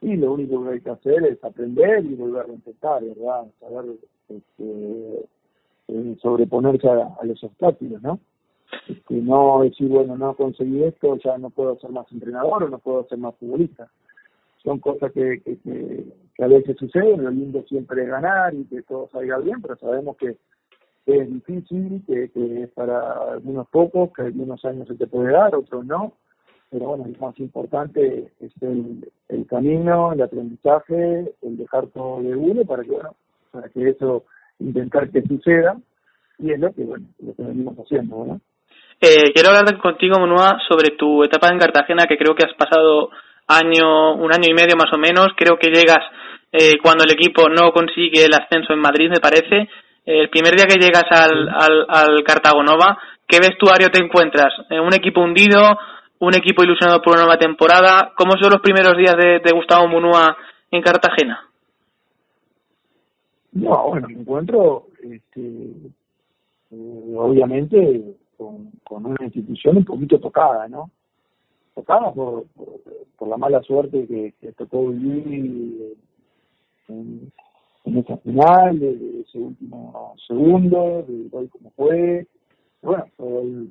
y 0.00 0.16
lo 0.16 0.32
único 0.32 0.64
que 0.64 0.70
hay 0.70 0.80
que 0.80 0.90
hacer 0.90 1.24
es 1.24 1.42
aprender 1.44 2.04
y 2.04 2.14
volver 2.14 2.46
a 2.46 2.52
intentar, 2.54 3.02
¿verdad? 3.02 3.46
Saber 3.60 3.84
este, 4.28 5.28
eh, 5.88 6.16
sobreponerse 6.22 6.88
a, 6.88 7.24
los 7.24 7.42
obstáculos, 7.44 8.00
¿no? 8.00 8.20
Este, 8.88 9.14
no 9.14 9.62
decir, 9.62 9.88
bueno, 9.88 10.16
no 10.16 10.34
conseguí 10.34 10.84
esto, 10.84 11.16
ya 11.16 11.38
no 11.38 11.50
puedo 11.50 11.78
ser 11.78 11.90
más 11.90 12.10
entrenador 12.12 12.64
o 12.64 12.68
no 12.68 12.78
puedo 12.78 13.06
ser 13.08 13.18
más 13.18 13.34
futbolista. 13.36 13.88
Son 14.62 14.78
cosas 14.78 15.12
que, 15.12 15.40
que, 15.42 15.58
que, 15.58 16.04
a 16.42 16.46
veces 16.46 16.76
suceden, 16.78 17.24
lo 17.24 17.30
lindo 17.30 17.62
siempre 17.68 18.02
es 18.02 18.08
ganar 18.08 18.54
y 18.54 18.64
que 18.64 18.82
todo 18.82 19.08
salga 19.12 19.38
bien, 19.38 19.60
pero 19.60 19.76
sabemos 19.76 20.16
que, 20.16 20.36
es 21.06 21.28
difícil, 21.28 22.02
que, 22.06 22.30
que 22.30 22.62
es 22.62 22.70
para 22.70 23.34
algunos 23.34 23.68
pocos, 23.68 24.10
que 24.14 24.22
algunos 24.22 24.64
años 24.64 24.88
se 24.88 24.94
te 24.94 25.06
puede 25.06 25.32
dar, 25.32 25.54
otros 25.54 25.84
no, 25.84 26.14
pero 26.70 26.86
bueno, 26.86 27.04
lo 27.06 27.26
más 27.26 27.38
importante 27.38 28.32
es 28.40 28.52
el, 28.62 29.12
el 29.28 29.46
camino, 29.46 30.14
el 30.14 30.22
aprendizaje, 30.22 31.30
el 31.42 31.56
dejar 31.58 31.88
todo 31.88 32.22
de 32.22 32.34
uno 32.34 32.64
para 32.64 32.84
que, 32.84 32.90
bueno, 32.90 33.14
para 33.50 33.68
que 33.68 33.90
eso, 33.90 34.24
intentar 34.58 35.10
que 35.10 35.20
suceda, 35.22 35.78
y 36.38 36.52
es 36.52 36.58
lo 36.58 36.72
que, 36.72 36.84
bueno, 36.84 37.06
lo 37.18 37.34
que 37.34 37.42
venimos 37.42 37.76
haciendo, 37.76 38.24
¿no? 38.24 38.40
Eh, 39.00 39.32
quiero 39.34 39.50
hablar 39.50 39.78
contigo, 39.78 40.18
Monua, 40.18 40.58
sobre 40.68 40.96
tu 40.96 41.22
etapa 41.24 41.48
en 41.48 41.58
Cartagena, 41.58 42.06
que 42.06 42.16
creo 42.16 42.34
que 42.34 42.46
has 42.46 42.54
pasado 42.54 43.10
año, 43.46 44.14
un 44.14 44.32
año 44.32 44.48
y 44.48 44.54
medio 44.54 44.76
más 44.76 44.92
o 44.92 44.98
menos. 44.98 45.28
Creo 45.36 45.58
que 45.58 45.70
llegas 45.70 46.04
eh, 46.52 46.78
cuando 46.82 47.04
el 47.04 47.12
equipo 47.12 47.48
no 47.48 47.72
consigue 47.72 48.24
el 48.24 48.34
ascenso 48.34 48.72
en 48.72 48.80
Madrid, 48.80 49.10
me 49.10 49.20
parece. 49.20 49.68
el 50.06 50.28
primer 50.30 50.54
día 50.54 50.66
que 50.66 50.78
llegas 50.78 51.04
al, 51.10 51.48
al, 51.48 51.86
al 51.88 52.22
Cartagonova, 52.24 52.98
¿qué 53.26 53.38
vestuario 53.40 53.88
te 53.90 54.02
encuentras? 54.02 54.52
Eh, 54.70 54.78
¿Un 54.80 54.94
equipo 54.94 55.20
hundido? 55.20 55.60
¿Un 56.20 56.34
equipo 56.34 56.62
ilusionado 56.62 57.02
por 57.02 57.14
una 57.14 57.24
nueva 57.24 57.38
temporada? 57.38 58.12
¿Cómo 58.16 58.32
son 58.40 58.52
los 58.52 58.60
primeros 58.62 58.96
días 58.96 59.16
de, 59.16 59.40
de 59.40 59.50
Gustavo 59.52 59.88
Munúa 59.88 60.36
en 60.70 60.80
Cartagena? 60.82 61.48
No, 63.52 63.88
bueno, 63.88 64.08
me 64.08 64.20
encuentro, 64.20 64.86
este, 65.02 65.40
eh, 66.70 67.14
obviamente, 67.16 68.02
con, 68.36 68.70
una 68.88 69.24
institución 69.24 69.78
un 69.78 69.84
poquito 69.84 70.18
tocada, 70.18 70.68
¿no? 70.68 70.90
tocada 71.74 72.12
por, 72.12 72.44
por, 73.18 73.28
la 73.28 73.36
mala 73.36 73.60
suerte 73.62 74.06
que, 74.06 74.34
que 74.40 74.52
tocó 74.52 74.88
vivir 74.88 75.96
en, 76.88 77.32
en 77.84 77.98
esa 77.98 78.16
final, 78.18 78.78
de, 78.78 79.20
ese 79.20 79.38
último 79.38 80.14
segundo, 80.26 81.04
de 81.06 81.28
hoy 81.32 81.48
como 81.48 81.70
fue. 81.70 82.26
Bueno, 82.82 83.04
todo 83.16 83.40
el, 83.40 83.70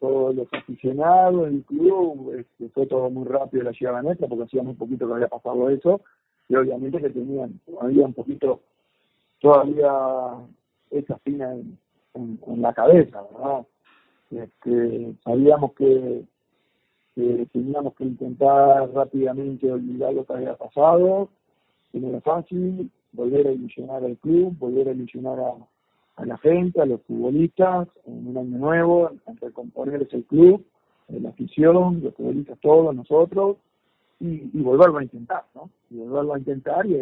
todos 0.00 0.34
los 0.34 0.48
aficionados, 0.52 1.48
el 1.48 1.64
club, 1.64 2.34
este, 2.38 2.68
fue 2.70 2.86
todo 2.86 3.08
muy 3.10 3.26
rápido 3.26 3.64
la 3.64 3.72
llegada 3.72 4.02
nuestra 4.02 4.28
porque 4.28 4.44
hacía 4.44 4.62
muy 4.62 4.74
poquito 4.74 5.06
que 5.06 5.14
había 5.14 5.28
pasado 5.28 5.70
eso 5.70 6.00
y 6.48 6.56
obviamente 6.56 7.00
que 7.00 7.10
tenían 7.10 7.58
todavía 7.64 8.04
un 8.04 8.12
poquito, 8.12 8.60
todavía 9.40 9.90
esa 10.90 11.16
fina 11.18 11.54
en, 11.54 11.78
la 12.60 12.72
cabeza, 12.72 13.22
¿verdad? 13.22 13.66
Este, 14.30 15.14
sabíamos 15.24 15.72
que 15.74 16.24
teníamos 17.52 17.94
que 17.94 18.04
intentar 18.04 18.90
rápidamente 18.92 19.70
olvidar 19.70 20.12
lo 20.14 20.24
que 20.24 20.32
había 20.32 20.56
pasado 20.56 21.28
que 21.94 22.00
no 22.00 22.08
era 22.08 22.20
fácil, 22.22 22.90
volver 23.12 23.46
a 23.46 23.52
ilusionar 23.52 24.02
al 24.04 24.18
club, 24.18 24.58
volver 24.58 24.88
a 24.88 24.92
ilusionar 24.92 25.38
a, 25.38 26.24
la 26.24 26.36
gente, 26.38 26.80
a 26.80 26.86
los 26.86 27.00
futbolistas, 27.02 27.86
en 28.04 28.26
un 28.26 28.36
año 28.36 28.58
nuevo, 28.58 29.10
en 29.26 29.36
recomponer 29.36 30.02
ese 30.02 30.24
club, 30.24 30.64
la 31.08 31.28
afición, 31.28 32.00
los 32.02 32.12
futbolistas 32.14 32.58
todos, 32.60 32.92
nosotros, 32.96 33.58
y, 34.18 34.50
y, 34.52 34.62
volverlo 34.62 34.98
a 34.98 35.04
intentar, 35.04 35.44
¿no? 35.54 35.70
Y 35.90 35.98
volverlo 35.98 36.34
a 36.34 36.38
intentar, 36.38 36.84
y 36.84 36.94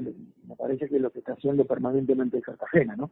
me 0.47 0.57
parece 0.57 0.88
que 0.88 0.97
es 0.97 1.02
lo 1.02 1.11
que 1.11 1.21
está 1.21 1.33
haciendo 1.33 1.64
permanentemente 1.64 2.37
el 2.37 2.43
Cartagena, 2.43 2.95
¿no? 2.95 3.11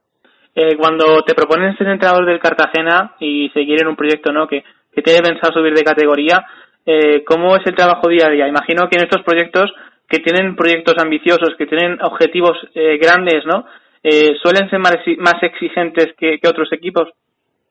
Eh, 0.54 0.76
cuando 0.76 1.23
te 1.23 1.35
proponen 1.35 1.76
ser 1.76 1.88
entrenador 1.88 2.26
del 2.26 2.40
Cartagena 2.40 3.14
y 3.21 3.49
seguir 3.50 3.80
en 3.80 3.88
un 3.88 3.97
proyecto, 3.97 4.33
¿no? 4.33 4.47
Que, 4.47 4.64
que 4.92 5.02
tiene 5.02 5.21
pensado 5.21 5.52
subir 5.52 5.75
de 5.75 5.85
categoría, 5.85 6.45
eh, 6.85 7.23
¿cómo 7.25 7.57
es 7.57 7.62
el 7.66 7.75
trabajo 7.75 8.09
día 8.09 8.26
a 8.26 8.30
día? 8.30 8.49
Imagino 8.49 8.88
que 8.88 8.97
en 8.97 9.04
estos 9.04 9.23
proyectos 9.23 9.73
que 10.09 10.19
tienen 10.19 10.57
proyectos 10.57 10.95
ambiciosos, 10.99 11.54
que 11.57 11.66
tienen 11.66 12.02
objetivos 12.02 12.57
eh, 12.75 12.99
grandes, 12.99 13.47
¿no? 13.47 13.64
Eh, 14.02 14.35
suelen 14.42 14.69
ser 14.69 14.80
más, 14.80 14.97
más 15.19 15.42
exigentes 15.42 16.14
que, 16.19 16.40
que 16.40 16.49
otros 16.49 16.73
equipos 16.73 17.09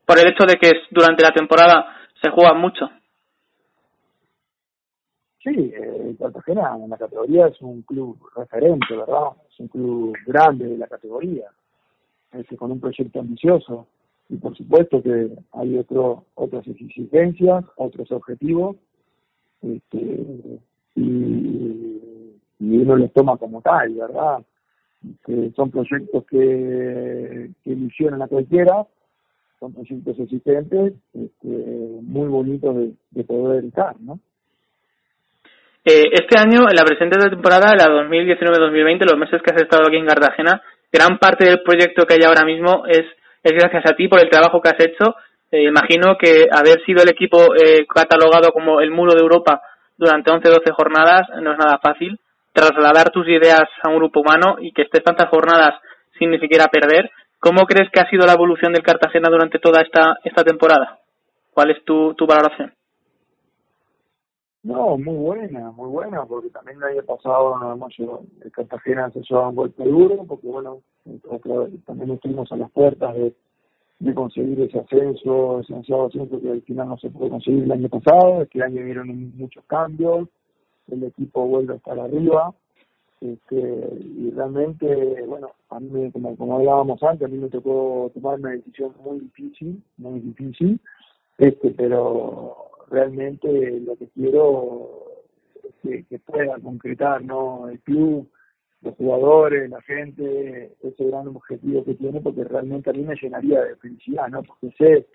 por 0.05 0.17
el 0.19 0.27
hecho 0.27 0.45
de 0.45 0.55
que 0.55 0.71
durante 0.89 1.23
la 1.23 1.31
temporada 1.31 1.97
se 2.21 2.29
juega 2.29 2.53
mucho. 2.53 2.89
Sí, 5.43 5.71
eh, 5.73 6.15
Cartagena 6.19 6.75
en 6.83 6.89
la 6.89 6.97
categoría 6.97 7.47
es 7.47 7.61
un 7.61 7.81
club 7.83 8.17
referente, 8.35 8.95
¿verdad? 8.95 9.29
Es 9.49 9.59
un 9.59 9.67
club 9.67 10.17
grande 10.25 10.65
de 10.65 10.77
la 10.77 10.87
categoría, 10.87 11.45
este, 12.33 12.55
con 12.57 12.71
un 12.71 12.79
proyecto 12.79 13.19
ambicioso. 13.19 13.87
Y 14.29 14.37
por 14.37 14.55
supuesto 14.55 15.01
que 15.01 15.29
hay 15.53 15.77
otro, 15.77 16.25
otras 16.35 16.67
exigencias, 16.67 17.65
otros 17.77 18.11
objetivos, 18.11 18.75
este, 19.61 20.59
y, 20.95 21.95
uno 22.59 22.95
los 22.95 23.11
toma 23.13 23.37
como 23.37 23.61
tal, 23.61 23.93
¿verdad? 23.93 24.43
Que 25.25 25.51
son 25.55 25.71
proyectos 25.71 26.25
que, 26.25 27.49
que 27.63 27.69
ilusionan 27.71 28.21
a 28.21 28.27
cualquiera, 28.27 28.85
son 29.59 29.73
proyectos 29.73 30.19
existentes, 30.19 30.93
este, 31.13 31.47
muy 32.01 32.27
bonitos 32.27 32.75
de, 32.75 32.93
de 33.11 33.23
poder 33.23 33.65
estar, 33.65 33.99
¿no? 33.99 34.19
Eh, 35.85 36.11
este 36.11 36.37
año, 36.37 36.69
en 36.69 36.75
la 36.75 36.83
presente 36.83 37.17
temporada, 37.29 37.73
la 37.75 37.87
2019-2020, 37.87 39.09
los 39.09 39.17
meses 39.17 39.41
que 39.41 39.51
has 39.51 39.61
estado 39.61 39.87
aquí 39.87 39.97
en 39.97 40.05
Cartagena, 40.05 40.61
gran 40.91 41.17
parte 41.17 41.45
del 41.45 41.61
proyecto 41.61 42.05
que 42.05 42.15
hay 42.15 42.23
ahora 42.23 42.45
mismo 42.45 42.85
es, 42.87 43.05
es 43.43 43.51
gracias 43.53 43.83
a 43.85 43.95
ti 43.95 44.07
por 44.07 44.19
el 44.19 44.29
trabajo 44.29 44.61
que 44.61 44.69
has 44.69 44.79
hecho. 44.79 45.15
Eh, 45.51 45.63
imagino 45.63 46.17
que 46.17 46.47
haber 46.51 46.83
sido 46.85 47.01
el 47.01 47.09
equipo 47.09 47.55
eh, 47.55 47.85
catalogado 47.87 48.51
como 48.51 48.81
el 48.81 48.91
muro 48.91 49.13
de 49.13 49.21
Europa 49.21 49.61
durante 49.97 50.31
11-12 50.31 50.71
jornadas 50.71 51.27
no 51.41 51.51
es 51.51 51.57
nada 51.57 51.79
fácil. 51.81 52.19
Trasladar 52.53 53.09
tus 53.11 53.27
ideas 53.27 53.63
a 53.83 53.89
un 53.89 53.97
grupo 53.97 54.21
humano 54.21 54.57
y 54.59 54.71
que 54.71 54.83
estés 54.83 55.03
tantas 55.03 55.29
jornadas 55.29 55.75
sin 56.17 56.31
ni 56.31 56.39
siquiera 56.39 56.67
perder. 56.67 57.09
¿Cómo 57.39 57.65
crees 57.65 57.89
que 57.91 57.99
ha 57.99 58.09
sido 58.09 58.25
la 58.25 58.33
evolución 58.33 58.73
del 58.73 58.83
Cartagena 58.83 59.29
durante 59.29 59.59
toda 59.59 59.81
esta, 59.81 60.17
esta 60.23 60.43
temporada? 60.43 60.99
¿Cuál 61.53 61.71
es 61.71 61.83
tu, 61.85 62.13
tu 62.15 62.25
valoración? 62.25 62.73
No, 64.61 64.97
muy 64.97 65.15
buena, 65.15 65.71
muy 65.71 65.89
buena, 65.89 66.25
porque 66.25 66.49
también 66.49 66.77
el 66.77 66.97
año 66.97 67.03
pasado 67.03 67.73
hemos 67.73 67.93
el 67.97 68.51
Cartagena 68.51 69.09
se 69.11 69.21
llevaba 69.21 69.49
un 69.49 69.55
golpe 69.55 69.83
duro, 69.85 70.25
porque 70.27 70.47
bueno, 70.47 70.81
también 71.85 72.11
estuvimos 72.11 72.51
a 72.51 72.57
las 72.57 72.69
puertas 72.71 73.15
de, 73.15 73.33
de 73.99 74.13
conseguir 74.13 74.59
ese 74.61 74.79
ascenso, 74.79 75.61
ese 75.61 75.73
ansiado 75.73 76.07
ascenso 76.07 76.41
que 76.41 76.49
al 76.49 76.61
final 76.63 76.89
no 76.89 76.97
se 76.97 77.09
pudo 77.09 77.29
conseguir 77.29 77.63
el 77.63 77.71
año 77.71 77.87
pasado, 77.87 78.41
este 78.41 78.61
año 78.61 78.83
vieron 78.83 79.37
muchos 79.37 79.63
cambios, 79.65 80.27
el 80.89 81.03
equipo 81.05 81.45
vuelve 81.47 81.73
a 81.73 81.77
estar 81.77 81.97
arriba, 81.97 82.53
este, 83.21 83.89
y 83.99 84.31
realmente, 84.31 85.23
bueno, 85.25 85.51
a 85.69 85.79
mí, 85.79 86.11
como, 86.11 86.35
como 86.35 86.57
hablábamos 86.57 87.01
antes, 87.03 87.25
a 87.25 87.31
mí 87.31 87.37
me 87.37 87.49
tocó 87.49 88.11
tomar 88.13 88.39
una 88.39 88.51
decisión 88.51 88.93
muy 89.03 89.19
difícil, 89.19 89.81
muy 89.97 90.19
difícil, 90.19 90.79
este, 91.37 91.71
pero 91.71 92.68
realmente 92.89 93.79
lo 93.81 93.95
que 93.95 94.07
quiero 94.09 95.05
que, 95.83 96.03
que 96.05 96.19
pueda 96.19 96.57
concretar 96.59 97.23
no 97.23 97.69
el 97.69 97.79
club 97.81 98.29
los 98.81 98.95
jugadores 98.95 99.69
la 99.69 99.81
gente 99.81 100.71
ese 100.81 101.05
gran 101.05 101.27
objetivo 101.27 101.83
que 101.83 101.95
tiene 101.95 102.21
porque 102.21 102.43
realmente 102.43 102.89
a 102.89 102.93
mí 102.93 103.03
me 103.03 103.15
llenaría 103.15 103.61
de 103.63 103.75
felicidad 103.75 104.27
no 104.29 104.43
porque 104.43 104.71
sé 104.77 105.07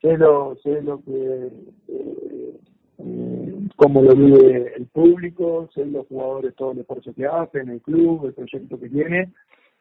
sé 0.00 0.16
lo 0.16 0.56
sé 0.62 0.82
lo 0.82 1.02
que 1.02 1.50
eh, 1.88 2.56
eh, 2.98 3.54
cómo 3.76 4.02
lo 4.02 4.14
vive 4.14 4.74
el 4.76 4.86
público 4.86 5.68
sé 5.74 5.86
los 5.86 6.06
jugadores 6.06 6.54
todo 6.54 6.72
el 6.72 6.80
esfuerzo 6.80 7.14
que 7.14 7.26
hacen 7.26 7.70
el 7.70 7.80
club 7.80 8.26
el 8.26 8.34
proyecto 8.34 8.78
que 8.78 8.88
tiene 8.88 9.32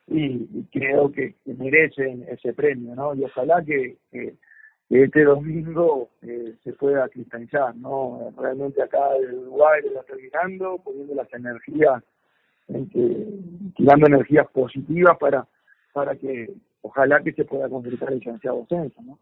y, 0.08 0.48
y 0.54 0.68
creo 0.72 1.12
que, 1.12 1.36
merecen 1.46 2.26
ese 2.30 2.54
premio 2.54 2.96
no 2.96 3.14
y 3.14 3.24
ojalá 3.24 3.64
que 3.64 3.98
este 5.00 5.24
domingo 5.24 6.10
eh, 6.22 6.56
se 6.64 6.74
pueda 6.74 7.08
cristalizar, 7.10 7.76
¿no? 7.76 8.32
Realmente 8.38 8.84
acá 8.84 9.16
el 9.18 9.34
Uruguay 9.34 9.82
está 9.86 10.04
terminando, 10.04 10.82
poniendo 10.84 11.16
las 11.16 11.34
energías, 11.34 12.04
tirando 13.76 14.08
energías 14.08 14.48
positivas 14.52 15.18
para, 15.18 15.46
para 15.94 16.16
que 16.16 16.50
ojalá 16.82 17.22
que 17.22 17.32
se 17.34 17.46
pueda 17.46 17.70
concretar 17.70 18.12
el 18.12 18.22
ansiado 18.28 18.64
ascenso, 18.64 19.02
¿no? 19.02 19.18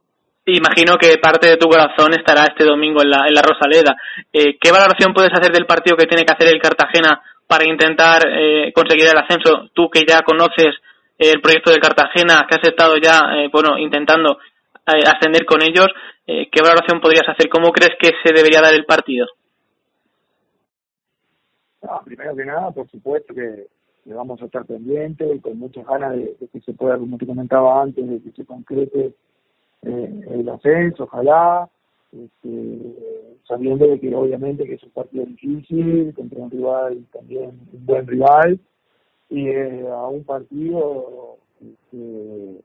Imagino 0.46 0.98
que 0.98 1.18
parte 1.22 1.48
de 1.48 1.58
tu 1.58 1.68
corazón 1.68 2.14
estará 2.14 2.46
este 2.46 2.66
domingo 2.66 3.04
en 3.04 3.12
la, 3.12 3.28
en 3.28 3.34
la 3.36 3.42
Rosaleda. 3.42 3.96
Eh, 4.34 4.58
¿Qué 4.60 4.72
valoración 4.72 5.14
puedes 5.14 5.32
hacer 5.32 5.52
del 5.52 5.68
partido 5.68 5.96
que 5.96 6.08
tiene 6.08 6.26
que 6.26 6.34
hacer 6.34 6.48
el 6.48 6.62
Cartagena 6.62 7.22
para 7.46 7.66
intentar 7.66 8.24
eh, 8.28 8.72
conseguir 8.74 9.06
el 9.06 9.18
ascenso? 9.18 9.70
Tú 9.74 9.90
que 9.90 10.02
ya 10.08 10.22
conoces 10.22 10.76
el 11.20 11.42
proyecto 11.42 11.70
del 11.70 11.82
Cartagena, 11.82 12.48
que 12.50 12.56
has 12.56 12.68
estado 12.68 12.96
ya, 12.98 13.20
eh, 13.36 13.50
bueno, 13.52 13.78
intentando 13.78 14.32
eh, 14.32 14.49
ascender 15.06 15.46
con 15.46 15.62
ellos, 15.62 15.88
eh, 16.28 16.50
¿qué 16.52 16.62
valoración 16.62 17.02
podrías 17.02 17.28
hacer? 17.28 17.50
¿Cómo 17.50 17.72
crees 17.72 17.96
que 18.00 18.12
se 18.24 18.34
debería 18.34 18.62
dar 18.62 18.74
el 18.74 18.86
partido? 18.86 19.28
No, 21.82 22.02
primero 22.06 22.36
que 22.36 22.46
nada, 22.46 22.72
por 22.72 22.90
supuesto 22.90 23.34
que, 23.34 23.68
que 24.04 24.14
vamos 24.14 24.42
a 24.42 24.46
estar 24.46 24.66
pendientes 24.66 25.36
y 25.36 25.40
con 25.40 25.58
muchas 25.58 25.86
ganas 25.86 26.16
de, 26.16 26.36
que 26.52 26.60
se 26.62 26.74
pueda, 26.74 26.98
como 26.98 27.18
te 27.18 27.26
comentaba 27.26 27.82
antes, 27.82 28.08
de 28.08 28.22
que 28.22 28.32
se 28.32 28.46
concrete 28.46 29.14
eh, 29.84 30.22
el 30.30 30.50
ascenso, 30.50 31.04
ojalá, 31.04 31.70
este, 32.12 32.96
sabiendo 33.48 33.88
de 33.88 34.00
que 34.00 34.14
obviamente 34.14 34.66
que 34.66 34.74
es 34.74 34.84
un 34.84 34.92
partido 34.92 35.26
difícil, 35.26 36.14
contra 36.16 36.40
un 36.40 36.52
rival 36.52 37.06
también 37.14 37.60
un 37.72 37.86
buen 37.86 38.08
rival, 38.08 38.60
y 39.30 39.48
eh, 39.48 39.88
a 39.88 40.08
un 40.08 40.24
partido 40.24 41.38
este, 41.62 42.64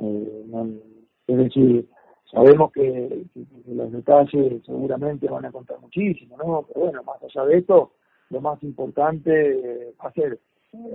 eh, 0.00 0.80
es 1.26 1.36
decir, 1.36 1.86
sabemos 2.30 2.72
que, 2.72 3.24
los 3.66 3.92
detalles 3.92 4.62
seguramente 4.64 5.28
van 5.28 5.44
a 5.44 5.52
contar 5.52 5.78
muchísimo, 5.80 6.36
¿no? 6.36 6.66
Pero 6.68 6.86
bueno, 6.86 7.02
más 7.04 7.22
allá 7.22 7.44
de 7.46 7.58
esto, 7.58 7.92
lo 8.30 8.40
más 8.40 8.62
importante 8.62 9.94
va 10.02 10.08
a 10.08 10.12
ser 10.12 10.38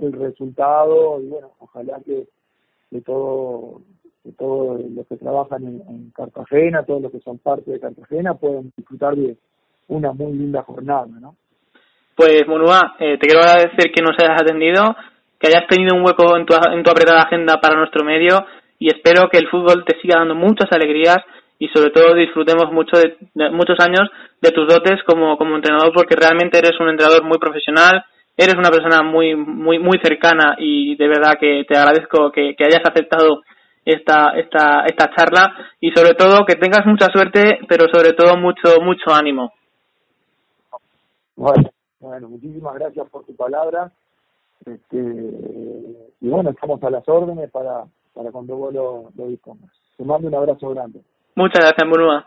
el 0.00 0.12
resultado 0.12 1.20
y 1.20 1.28
bueno, 1.28 1.52
ojalá 1.58 2.00
que, 2.04 2.26
que 2.90 3.00
todo 3.00 3.82
que 4.22 4.32
todos 4.32 4.80
los 4.90 5.06
que 5.06 5.16
trabajan 5.16 5.62
en, 5.62 5.82
en, 5.88 6.10
Cartagena, 6.10 6.82
todos 6.82 7.02
los 7.02 7.12
que 7.12 7.20
son 7.20 7.38
parte 7.38 7.70
de 7.70 7.78
Cartagena 7.78 8.34
puedan 8.34 8.72
disfrutar 8.76 9.14
de 9.14 9.36
una 9.86 10.12
muy 10.12 10.32
linda 10.32 10.62
jornada, 10.62 11.06
¿no? 11.06 11.36
Pues 12.16 12.48
Munua, 12.48 12.96
eh, 12.98 13.18
te 13.18 13.26
quiero 13.26 13.44
agradecer 13.44 13.92
que 13.92 14.02
nos 14.02 14.16
hayas 14.18 14.40
atendido, 14.40 14.96
que 15.38 15.48
hayas 15.48 15.68
tenido 15.68 15.94
un 15.94 16.04
hueco 16.04 16.36
en 16.36 16.46
tu, 16.46 16.54
en 16.54 16.82
tu 16.82 16.90
apretada 16.90 17.22
agenda 17.22 17.60
para 17.60 17.76
nuestro 17.76 18.04
medio 18.04 18.38
y 18.78 18.88
espero 18.88 19.28
que 19.30 19.38
el 19.38 19.48
fútbol 19.48 19.84
te 19.84 19.98
siga 20.00 20.18
dando 20.18 20.34
muchas 20.34 20.70
alegrías 20.70 21.18
y 21.58 21.68
sobre 21.68 21.90
todo 21.90 22.14
disfrutemos 22.14 22.70
mucho 22.72 22.98
de, 22.98 23.16
de, 23.34 23.50
muchos 23.50 23.78
años 23.80 24.10
de 24.40 24.50
tus 24.50 24.68
dotes 24.68 25.02
como, 25.06 25.38
como 25.38 25.56
entrenador 25.56 25.92
porque 25.94 26.16
realmente 26.16 26.58
eres 26.58 26.78
un 26.80 26.88
entrenador 26.88 27.24
muy 27.24 27.38
profesional, 27.38 28.04
eres 28.36 28.54
una 28.54 28.70
persona 28.70 29.02
muy 29.02 29.34
muy 29.34 29.78
muy 29.78 29.98
cercana 30.02 30.56
y 30.58 30.96
de 30.96 31.08
verdad 31.08 31.34
que 31.40 31.64
te 31.66 31.76
agradezco 31.76 32.30
que, 32.30 32.54
que 32.54 32.64
hayas 32.64 32.82
aceptado 32.84 33.42
esta 33.84 34.30
esta 34.36 34.84
esta 34.84 35.10
charla 35.16 35.54
y 35.80 35.90
sobre 35.92 36.14
todo 36.14 36.44
que 36.44 36.56
tengas 36.56 36.84
mucha 36.84 37.06
suerte 37.06 37.60
pero 37.68 37.86
sobre 37.90 38.12
todo 38.12 38.36
mucho 38.36 38.80
mucho 38.82 39.14
ánimo. 39.14 39.52
Bueno, 41.36 41.70
bueno 42.00 42.28
muchísimas 42.28 42.74
gracias 42.74 43.08
por 43.08 43.24
tu 43.24 43.34
palabra. 43.34 43.90
Este, 44.64 44.96
y 44.96 46.28
bueno, 46.28 46.50
estamos 46.50 46.82
a 46.82 46.90
las 46.90 47.08
órdenes 47.08 47.50
para 47.50 47.84
para 48.16 48.32
cuando 48.32 48.56
vos 48.56 48.72
lo, 48.72 49.10
lo 49.14 49.28
dispongas. 49.28 49.70
Te 49.96 50.04
mando 50.04 50.26
un 50.28 50.34
abrazo 50.34 50.70
grande. 50.70 51.02
Muchas 51.34 51.60
gracias, 51.60 51.88
Burúa. 51.88 52.26